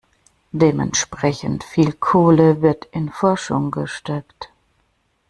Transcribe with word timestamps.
Dementsprechend 0.51 1.63
viel 1.63 1.93
Kohle 1.93 2.63
wird 2.63 2.85
in 2.91 3.11
Forschung 3.11 3.69
gesteckt. 3.69 4.49